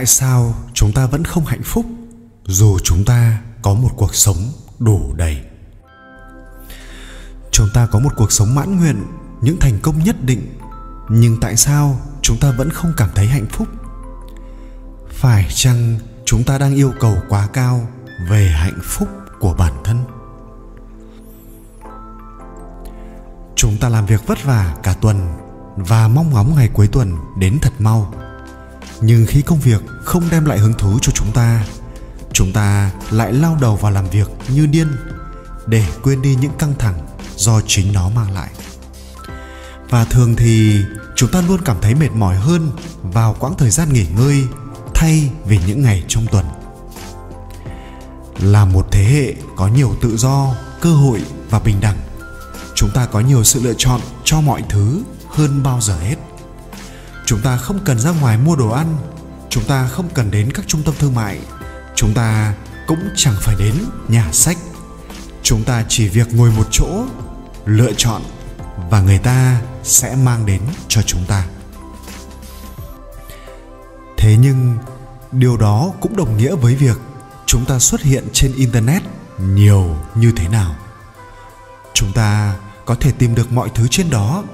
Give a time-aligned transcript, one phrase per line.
[0.00, 1.86] tại sao chúng ta vẫn không hạnh phúc?
[2.44, 4.36] Dù chúng ta có một cuộc sống
[4.78, 5.40] đủ đầy.
[7.50, 9.02] Chúng ta có một cuộc sống mãn nguyện,
[9.40, 10.58] những thành công nhất định.
[11.08, 13.68] Nhưng tại sao chúng ta vẫn không cảm thấy hạnh phúc?
[15.08, 17.88] Phải chăng chúng ta đang yêu cầu quá cao
[18.30, 19.08] về hạnh phúc
[19.40, 20.04] của bản thân?
[23.56, 25.28] Chúng ta làm việc vất vả cả tuần
[25.76, 28.12] và mong ngóng ngày cuối tuần đến thật mau
[29.00, 31.64] nhưng khi công việc không đem lại hứng thú cho chúng ta
[32.32, 34.88] chúng ta lại lao đầu vào làm việc như điên
[35.66, 38.50] để quên đi những căng thẳng do chính nó mang lại.
[39.90, 40.80] Và thường thì
[41.16, 42.70] chúng ta luôn cảm thấy mệt mỏi hơn
[43.02, 44.44] vào quãng thời gian nghỉ ngơi
[44.94, 46.46] thay vì những ngày trong tuần.
[48.38, 51.20] Là một thế hệ có nhiều tự do, cơ hội
[51.50, 51.98] và bình đẳng.
[52.74, 56.16] Chúng ta có nhiều sự lựa chọn cho mọi thứ hơn bao giờ hết
[57.30, 58.96] chúng ta không cần ra ngoài mua đồ ăn.
[59.50, 61.40] Chúng ta không cần đến các trung tâm thương mại.
[61.94, 62.54] Chúng ta
[62.86, 63.74] cũng chẳng phải đến
[64.08, 64.56] nhà sách.
[65.42, 67.04] Chúng ta chỉ việc ngồi một chỗ,
[67.64, 68.22] lựa chọn
[68.90, 71.46] và người ta sẽ mang đến cho chúng ta.
[74.16, 74.78] Thế nhưng,
[75.32, 76.96] điều đó cũng đồng nghĩa với việc
[77.46, 79.02] chúng ta xuất hiện trên internet
[79.38, 80.74] nhiều như thế nào.
[81.94, 84.44] Chúng ta có thể tìm được mọi thứ trên đó,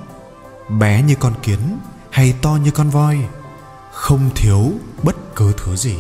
[0.69, 1.79] bé như con kiến
[2.17, 3.19] hay to như con voi,
[3.93, 4.73] không thiếu
[5.03, 5.95] bất cứ thứ gì.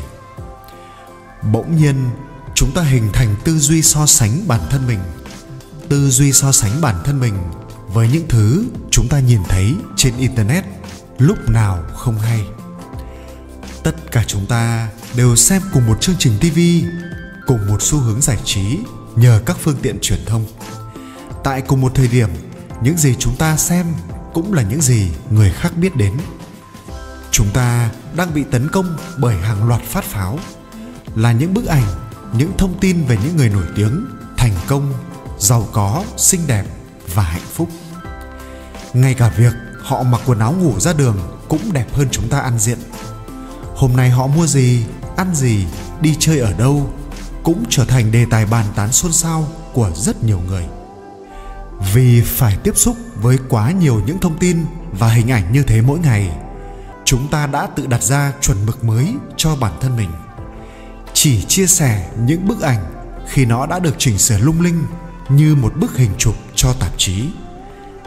[1.52, 2.10] Bỗng nhiên,
[2.54, 4.98] chúng ta hình thành tư duy so sánh bản thân mình.
[5.88, 7.34] Tư duy so sánh bản thân mình
[7.88, 10.64] với những thứ chúng ta nhìn thấy trên internet
[11.18, 12.44] lúc nào không hay.
[13.82, 16.58] Tất cả chúng ta đều xem cùng một chương trình tv
[17.46, 18.78] cùng một xu hướng giải trí
[19.16, 20.46] nhờ các phương tiện truyền thông.
[21.44, 22.30] Tại cùng một thời điểm,
[22.82, 23.86] những gì chúng ta xem
[24.36, 26.12] cũng là những gì người khác biết đến.
[27.30, 30.38] Chúng ta đang bị tấn công bởi hàng loạt phát pháo,
[31.14, 31.86] là những bức ảnh,
[32.32, 34.92] những thông tin về những người nổi tiếng, thành công,
[35.38, 36.64] giàu có, xinh đẹp
[37.14, 37.68] và hạnh phúc.
[38.94, 39.52] Ngay cả việc
[39.82, 41.16] họ mặc quần áo ngủ ra đường
[41.48, 42.78] cũng đẹp hơn chúng ta ăn diện.
[43.74, 44.84] Hôm nay họ mua gì,
[45.16, 45.66] ăn gì,
[46.00, 46.90] đi chơi ở đâu
[47.42, 50.64] cũng trở thành đề tài bàn tán xôn xao của rất nhiều người
[51.94, 55.80] vì phải tiếp xúc với quá nhiều những thông tin và hình ảnh như thế
[55.80, 56.30] mỗi ngày,
[57.04, 60.10] chúng ta đã tự đặt ra chuẩn mực mới cho bản thân mình.
[61.12, 62.84] Chỉ chia sẻ những bức ảnh
[63.28, 64.84] khi nó đã được chỉnh sửa lung linh
[65.28, 67.28] như một bức hình chụp cho tạp chí.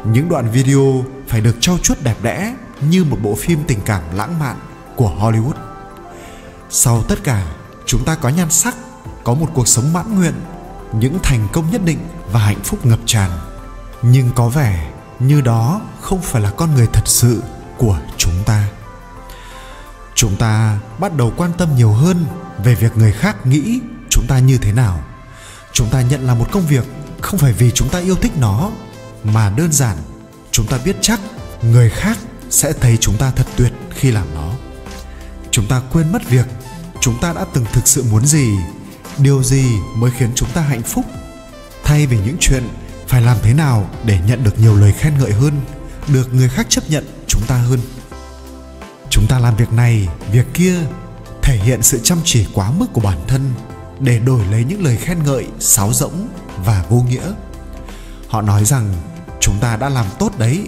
[0.06, 4.04] Những đoạn video phải được trau chuốt đẹp đẽ như một bộ phim tình cảm
[4.14, 4.58] lãng mạn
[4.96, 5.54] của hollywood.
[6.70, 7.46] Sau tất cả,
[7.86, 8.76] chúng ta có nhan sắc,
[9.24, 10.34] có một cuộc sống mãn nguyện,
[10.94, 12.00] những thành công nhất định
[12.32, 13.30] và hạnh phúc ngập tràn
[14.02, 17.44] nhưng có vẻ như đó không phải là con người thật sự
[17.78, 18.68] của chúng ta.
[20.16, 22.26] Chúng ta bắt đầu quan tâm nhiều hơn
[22.64, 23.80] về việc người khác nghĩ
[24.10, 25.04] chúng ta như thế nào.
[25.74, 26.86] Chúng ta nhận là một công việc
[27.22, 28.72] không phải vì chúng ta yêu thích nó,
[29.24, 29.98] mà đơn giản
[30.52, 31.20] chúng ta biết chắc
[31.62, 32.18] người khác
[32.50, 34.52] sẽ thấy chúng ta thật tuyệt khi làm nó.
[35.52, 36.46] Chúng ta quên mất việc
[37.02, 38.50] chúng ta đã từng thực sự muốn gì,
[39.18, 41.06] điều gì mới khiến chúng ta hạnh phúc.
[41.84, 42.64] Thay vì những chuyện
[43.10, 45.62] phải làm thế nào để nhận được nhiều lời khen ngợi hơn,
[46.08, 47.80] được người khác chấp nhận chúng ta hơn?
[49.10, 50.76] Chúng ta làm việc này, việc kia
[51.42, 53.54] thể hiện sự chăm chỉ quá mức của bản thân
[54.00, 56.28] để đổi lấy những lời khen ngợi sáo rỗng
[56.66, 57.34] và vô nghĩa.
[58.28, 58.94] Họ nói rằng
[59.42, 60.68] chúng ta đã làm tốt đấy,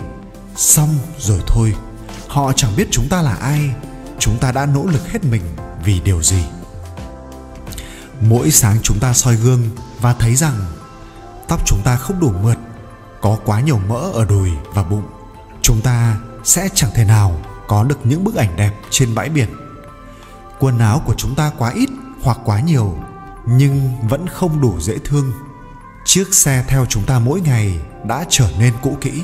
[0.55, 1.73] xong rồi thôi.
[2.27, 3.69] Họ chẳng biết chúng ta là ai,
[4.19, 5.43] chúng ta đã nỗ lực hết mình
[5.83, 6.43] vì điều gì.
[8.21, 9.69] Mỗi sáng chúng ta soi gương
[9.99, 10.55] và thấy rằng
[11.51, 12.57] tóc chúng ta không đủ mượt,
[13.21, 15.03] có quá nhiều mỡ ở đùi và bụng,
[15.61, 19.49] chúng ta sẽ chẳng thể nào có được những bức ảnh đẹp trên bãi biển.
[20.59, 21.89] Quần áo của chúng ta quá ít
[22.21, 22.95] hoặc quá nhiều,
[23.45, 25.31] nhưng vẫn không đủ dễ thương.
[26.05, 29.23] Chiếc xe theo chúng ta mỗi ngày đã trở nên cũ kỹ.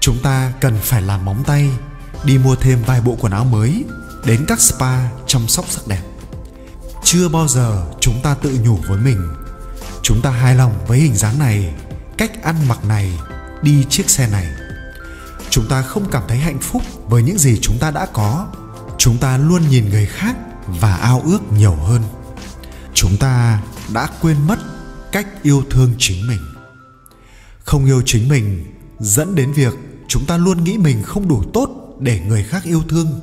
[0.00, 1.70] Chúng ta cần phải làm móng tay,
[2.24, 3.84] đi mua thêm vài bộ quần áo mới,
[4.24, 6.02] đến các spa chăm sóc sắc đẹp.
[7.04, 9.45] Chưa bao giờ chúng ta tự nhủ với mình
[10.06, 11.74] chúng ta hài lòng với hình dáng này,
[12.16, 13.18] cách ăn mặc này,
[13.62, 14.46] đi chiếc xe này.
[15.50, 18.46] Chúng ta không cảm thấy hạnh phúc với những gì chúng ta đã có.
[18.98, 20.36] Chúng ta luôn nhìn người khác
[20.66, 22.02] và ao ước nhiều hơn.
[22.94, 23.62] Chúng ta
[23.92, 24.58] đã quên mất
[25.12, 26.40] cách yêu thương chính mình.
[27.64, 28.64] Không yêu chính mình
[28.98, 29.74] dẫn đến việc
[30.08, 31.70] chúng ta luôn nghĩ mình không đủ tốt
[32.00, 33.20] để người khác yêu thương.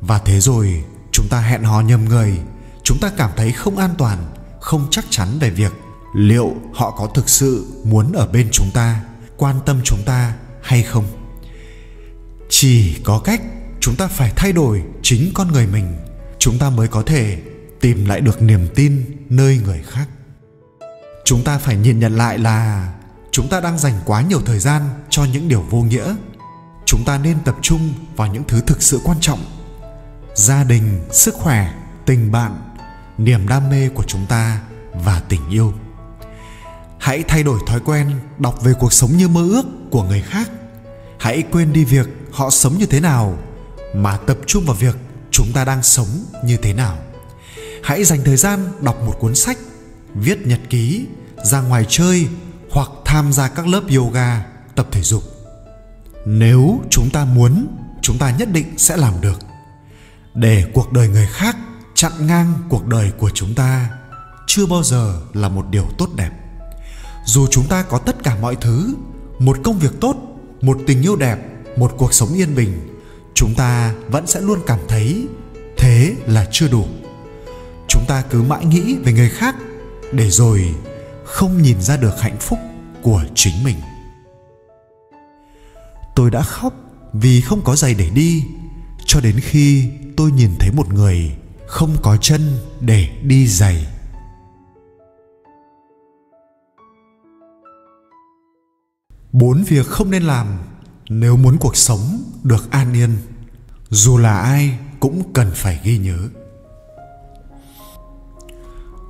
[0.00, 2.38] Và thế rồi, chúng ta hẹn hò nhầm người.
[2.84, 4.18] Chúng ta cảm thấy không an toàn,
[4.60, 5.72] không chắc chắn về việc
[6.12, 9.02] liệu họ có thực sự muốn ở bên chúng ta,
[9.36, 11.04] quan tâm chúng ta hay không?
[12.48, 13.42] Chỉ có cách
[13.80, 15.96] chúng ta phải thay đổi chính con người mình,
[16.38, 17.38] chúng ta mới có thể
[17.80, 20.08] tìm lại được niềm tin nơi người khác.
[21.24, 22.92] Chúng ta phải nhìn nhận lại là
[23.30, 26.14] chúng ta đang dành quá nhiều thời gian cho những điều vô nghĩa.
[26.86, 29.44] Chúng ta nên tập trung vào những thứ thực sự quan trọng.
[30.34, 31.74] Gia đình, sức khỏe,
[32.06, 32.74] tình bạn,
[33.18, 34.60] niềm đam mê của chúng ta
[34.94, 35.72] và tình yêu
[37.02, 40.50] hãy thay đổi thói quen đọc về cuộc sống như mơ ước của người khác.
[41.18, 43.38] Hãy quên đi việc họ sống như thế nào,
[43.94, 44.96] mà tập trung vào việc
[45.30, 46.06] chúng ta đang sống
[46.44, 46.98] như thế nào.
[47.82, 49.58] Hãy dành thời gian đọc một cuốn sách,
[50.14, 51.06] viết nhật ký,
[51.44, 52.28] ra ngoài chơi
[52.70, 54.44] hoặc tham gia các lớp yoga,
[54.74, 55.22] tập thể dục.
[56.26, 57.66] Nếu chúng ta muốn,
[58.02, 59.38] chúng ta nhất định sẽ làm được.
[60.34, 61.56] Để cuộc đời người khác
[61.94, 63.90] chặn ngang cuộc đời của chúng ta,
[64.46, 66.30] chưa bao giờ là một điều tốt đẹp
[67.24, 68.94] dù chúng ta có tất cả mọi thứ,
[69.38, 70.16] một công việc tốt,
[70.60, 71.38] một tình yêu đẹp,
[71.76, 72.72] một cuộc sống yên bình,
[73.34, 75.26] chúng ta vẫn sẽ luôn cảm thấy
[75.76, 76.86] thế là chưa đủ.
[77.88, 79.56] Chúng ta cứ mãi nghĩ về người khác
[80.12, 80.74] để rồi
[81.24, 82.58] không nhìn ra được hạnh phúc
[83.02, 83.76] của chính mình.
[86.14, 86.74] Tôi đã khóc
[87.12, 88.44] vì không có giày để đi,
[89.06, 91.32] cho đến khi tôi nhìn thấy một người
[91.66, 93.86] không có chân để đi giày.
[99.32, 100.46] Bốn việc không nên làm
[101.08, 103.18] nếu muốn cuộc sống được an yên,
[103.90, 106.18] dù là ai cũng cần phải ghi nhớ.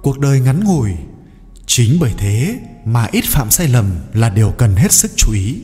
[0.02, 0.92] Cuộc đời ngắn ngủi
[1.66, 5.62] chính bởi thế mà ít phạm sai lầm là điều cần hết sức chú ý.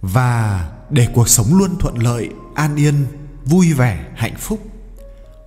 [0.00, 3.06] Và để cuộc sống luôn thuận lợi, an yên,
[3.44, 4.60] vui vẻ, hạnh phúc,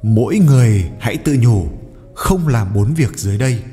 [0.04, 1.68] mỗi người hãy tự nhủ
[2.16, 3.64] không làm bốn việc dưới đây.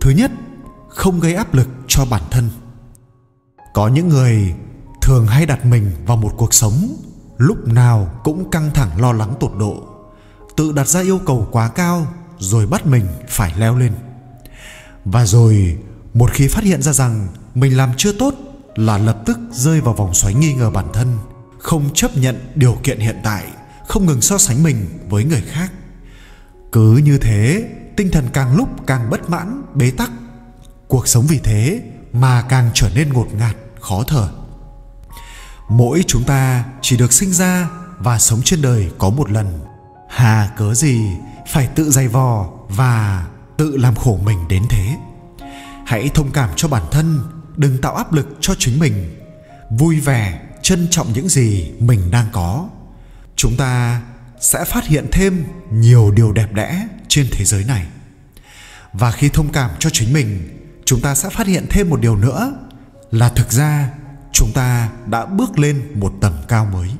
[0.00, 0.30] Thứ nhất,
[0.88, 2.50] không gây áp lực cho bản thân
[3.74, 4.54] có những người
[5.02, 6.96] thường hay đặt mình vào một cuộc sống,
[7.38, 9.88] lúc nào cũng căng thẳng lo lắng tột độ,
[10.56, 12.06] tự đặt ra yêu cầu quá cao
[12.38, 13.92] rồi bắt mình phải leo lên.
[15.04, 15.78] Và rồi,
[16.14, 18.34] một khi phát hiện ra rằng mình làm chưa tốt
[18.74, 21.18] là lập tức rơi vào vòng xoáy nghi ngờ bản thân,
[21.58, 23.44] không chấp nhận điều kiện hiện tại,
[23.88, 25.72] không ngừng so sánh mình với người khác.
[26.72, 30.10] Cứ như thế, tinh thần càng lúc càng bất mãn, bế tắc.
[30.88, 31.82] Cuộc sống vì thế
[32.12, 34.28] mà càng trở nên ngột ngạt khó thở.
[35.68, 39.60] Mỗi chúng ta chỉ được sinh ra và sống trên đời có một lần.
[40.08, 41.00] Hà cớ gì
[41.52, 43.26] phải tự dày vò và
[43.56, 44.96] tự làm khổ mình đến thế?
[45.86, 47.20] Hãy thông cảm cho bản thân,
[47.56, 49.20] đừng tạo áp lực cho chính mình.
[49.70, 52.68] Vui vẻ, trân trọng những gì mình đang có.
[53.36, 54.02] Chúng ta
[54.40, 57.86] sẽ phát hiện thêm nhiều điều đẹp đẽ trên thế giới này.
[58.92, 62.16] Và khi thông cảm cho chính mình, chúng ta sẽ phát hiện thêm một điều
[62.16, 62.52] nữa
[63.14, 63.90] là thực ra
[64.32, 66.90] chúng ta đã bước lên một tầm cao mới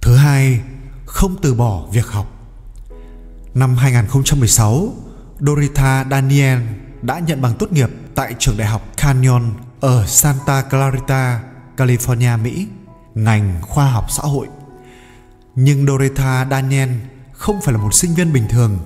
[0.00, 0.60] thứ hai
[1.06, 2.26] không từ bỏ việc học
[3.54, 4.94] năm 2016
[5.40, 6.58] Dorita Daniel
[7.02, 11.40] đã nhận bằng tốt nghiệp tại trường đại học Canyon ở Santa Clarita,
[11.76, 12.66] California, Mỹ,
[13.14, 14.46] ngành khoa học xã hội.
[15.54, 16.90] Nhưng Dorita Daniel
[17.32, 18.78] không phải là một sinh viên bình thường.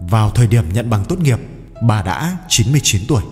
[0.00, 1.38] Vào thời điểm nhận bằng tốt nghiệp,
[1.82, 3.22] bà đã 99 tuổi.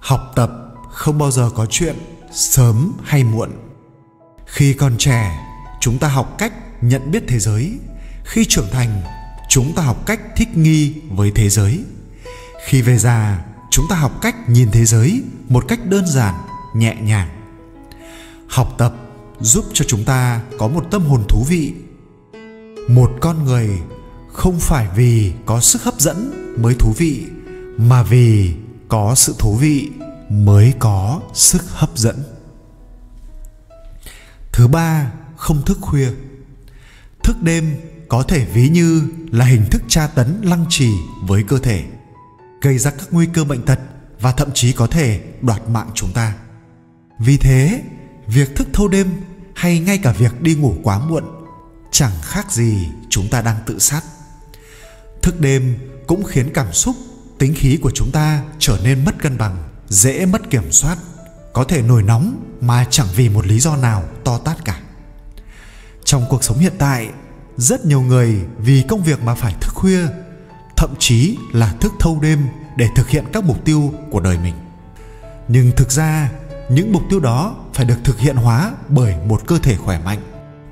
[0.00, 0.50] Học tập
[0.90, 1.96] không bao giờ có chuyện
[2.32, 3.50] sớm hay muộn.
[4.46, 5.46] Khi còn trẻ,
[5.80, 6.52] chúng ta học cách
[6.82, 7.78] nhận biết thế giới.
[8.24, 9.02] Khi trưởng thành,
[9.48, 11.84] chúng ta học cách thích nghi với thế giới.
[12.66, 16.34] Khi về già, chúng ta học cách nhìn thế giới một cách đơn giản
[16.74, 17.28] nhẹ nhàng
[18.50, 18.94] học tập
[19.40, 21.74] giúp cho chúng ta có một tâm hồn thú vị
[22.88, 23.70] một con người
[24.32, 26.30] không phải vì có sức hấp dẫn
[26.62, 27.26] mới thú vị
[27.78, 28.54] mà vì
[28.90, 29.90] có sự thú vị
[30.28, 32.22] mới có sức hấp dẫn.
[34.52, 36.08] Thứ ba, không thức khuya.
[37.22, 37.76] Thức đêm
[38.08, 40.90] có thể ví như là hình thức tra tấn lăng trì
[41.22, 41.84] với cơ thể,
[42.62, 43.78] gây ra các nguy cơ bệnh tật
[44.20, 46.34] và thậm chí có thể đoạt mạng chúng ta.
[47.18, 47.82] Vì thế,
[48.26, 49.12] việc thức thâu đêm
[49.54, 51.24] hay ngay cả việc đi ngủ quá muộn
[51.90, 54.02] chẳng khác gì chúng ta đang tự sát.
[55.22, 56.96] Thức đêm cũng khiến cảm xúc
[57.40, 59.56] tính khí của chúng ta trở nên mất cân bằng,
[59.88, 60.98] dễ mất kiểm soát,
[61.52, 64.80] có thể nổi nóng mà chẳng vì một lý do nào to tát cả.
[66.04, 67.10] Trong cuộc sống hiện tại,
[67.56, 70.06] rất nhiều người vì công việc mà phải thức khuya,
[70.76, 74.54] thậm chí là thức thâu đêm để thực hiện các mục tiêu của đời mình.
[75.48, 76.30] Nhưng thực ra,
[76.70, 80.20] những mục tiêu đó phải được thực hiện hóa bởi một cơ thể khỏe mạnh,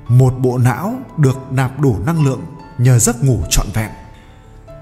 [0.07, 2.41] một bộ não được nạp đủ năng lượng
[2.77, 3.89] nhờ giấc ngủ trọn vẹn.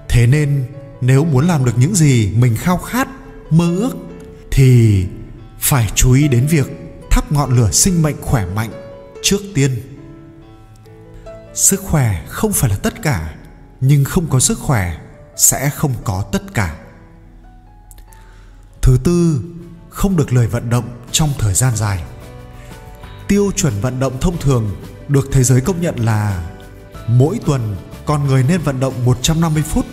[0.08, 0.66] Thế nên
[1.00, 3.08] nếu muốn làm được những gì mình khao khát,
[3.50, 3.96] mơ ước,
[4.50, 5.04] thì
[5.58, 6.66] phải chú ý đến việc
[7.10, 8.70] thắp ngọn lửa sinh mệnh khỏe mạnh
[9.22, 9.82] trước tiên
[11.54, 13.34] sức khỏe không phải là tất cả,
[13.80, 14.98] nhưng không có sức khỏe
[15.36, 16.76] sẽ không có tất cả
[18.82, 19.40] thứ tư,
[19.88, 22.04] không được lười vận động trong thời gian dài
[23.28, 24.76] tiêu chuẩn vận động thông thường
[25.08, 26.50] được thế giới công nhận là
[27.06, 29.86] mỗi tuần con người nên vận động 150 phút.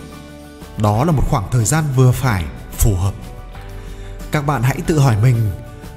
[0.78, 3.14] Đó là một khoảng thời gian vừa phải, phù hợp.
[4.30, 5.50] Các bạn hãy tự hỏi mình,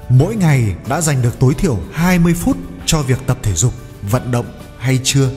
[0.08, 2.56] mỗi ngày đã dành được tối thiểu 20 phút
[2.86, 3.72] cho việc tập thể dục,
[4.02, 4.46] vận động
[4.78, 5.30] hay chưa?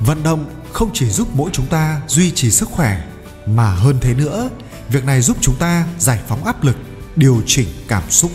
[0.00, 3.04] Vận động không chỉ giúp mỗi chúng ta duy trì sức khỏe
[3.46, 4.50] mà hơn thế nữa,
[4.88, 6.76] việc này giúp chúng ta giải phóng áp lực,
[7.16, 8.30] điều chỉnh cảm xúc.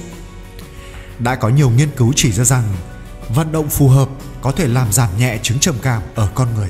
[1.19, 2.63] Đã có nhiều nghiên cứu chỉ ra rằng
[3.29, 4.09] vận động phù hợp
[4.41, 6.69] có thể làm giảm nhẹ chứng trầm cảm ở con người.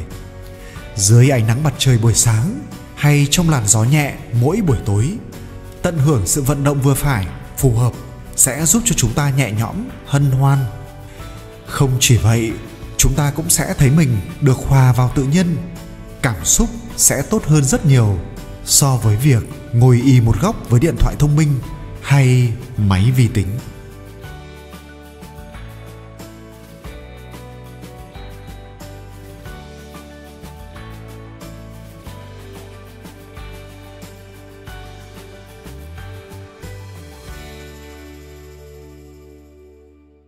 [0.95, 2.59] Dưới ánh nắng mặt trời buổi sáng
[2.99, 5.13] hay trong làn gió nhẹ mỗi buổi tối,
[5.81, 7.27] tận hưởng sự vận động vừa phải,
[7.57, 7.93] phù hợp
[8.35, 9.75] sẽ giúp cho chúng ta nhẹ nhõm,
[10.05, 10.59] hân hoan.
[11.65, 12.51] Không chỉ vậy,
[12.97, 15.57] chúng ta cũng sẽ thấy mình được hòa vào tự nhiên,
[16.21, 18.19] cảm xúc sẽ tốt hơn rất nhiều
[18.65, 21.59] so với việc ngồi y một góc với điện thoại thông minh
[22.01, 23.47] hay máy vi tính.